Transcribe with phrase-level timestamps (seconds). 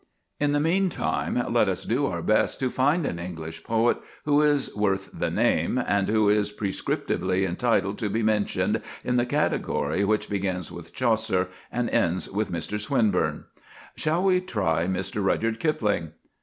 [0.39, 4.75] In the meantime let us do our best to find an English poet who is
[4.75, 10.27] worth the name, and who is prescriptively entitled to be mentioned in the category which
[10.27, 12.79] begins with Chaucer and ends with Mr.
[12.79, 13.43] Swinburne.
[13.95, 15.23] Shall we try Mr.
[15.23, 16.13] Rudyard Kipling?